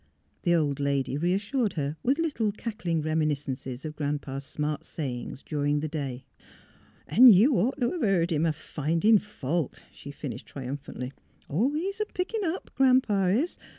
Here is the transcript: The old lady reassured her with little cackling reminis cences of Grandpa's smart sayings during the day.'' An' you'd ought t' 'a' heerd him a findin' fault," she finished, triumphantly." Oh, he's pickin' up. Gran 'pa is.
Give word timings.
The 0.41 0.55
old 0.55 0.79
lady 0.79 1.15
reassured 1.15 1.73
her 1.73 1.95
with 2.01 2.17
little 2.17 2.51
cackling 2.51 3.03
reminis 3.03 3.45
cences 3.47 3.85
of 3.85 3.95
Grandpa's 3.95 4.43
smart 4.43 4.83
sayings 4.83 5.43
during 5.43 5.79
the 5.79 5.87
day.'' 5.87 6.25
An' 7.07 7.27
you'd 7.27 7.53
ought 7.55 7.77
t' 7.79 7.85
'a' 7.85 7.99
heerd 7.99 8.31
him 8.31 8.47
a 8.47 8.51
findin' 8.51 9.19
fault," 9.19 9.83
she 9.93 10.09
finished, 10.09 10.47
triumphantly." 10.47 11.13
Oh, 11.51 11.71
he's 11.75 12.01
pickin' 12.15 12.43
up. 12.43 12.71
Gran 12.73 13.01
'pa 13.01 13.27
is. 13.27 13.59